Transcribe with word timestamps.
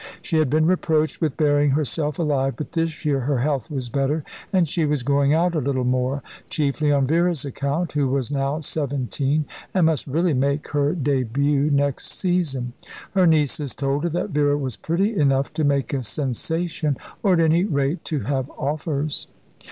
She 0.23 0.37
had 0.37 0.49
been 0.49 0.65
reproached 0.65 1.21
with 1.21 1.37
burying 1.37 1.69
herself 1.69 2.17
alive, 2.17 2.55
but 2.57 2.71
this 2.71 3.05
year 3.05 3.19
her 3.19 3.41
health 3.41 3.69
was 3.69 3.87
better, 3.87 4.23
and 4.51 4.67
she 4.67 4.83
was 4.83 5.03
going 5.03 5.31
out 5.35 5.53
a 5.53 5.59
little 5.59 5.83
more; 5.83 6.23
chiefly 6.49 6.91
on 6.91 7.05
Vera's 7.05 7.45
account, 7.45 7.91
who 7.91 8.07
was 8.07 8.31
now 8.31 8.61
seventeen, 8.61 9.45
and 9.75 9.85
must 9.85 10.07
really 10.07 10.33
make 10.33 10.69
her 10.69 10.95
début 10.95 11.69
next 11.69 12.13
season. 12.17 12.73
Her 13.13 13.27
nieces 13.27 13.75
told 13.75 14.03
her 14.05 14.09
that 14.09 14.31
Vera 14.31 14.57
was 14.57 14.75
pretty 14.75 15.15
enough 15.15 15.53
to 15.53 15.63
make 15.63 15.93
a 15.93 16.01
sensation, 16.03 16.97
or 17.21 17.33
at 17.33 17.39
any 17.39 17.63
rate 17.63 18.03
to 18.05 18.21
have 18.21 18.49
offers. 18.57 19.27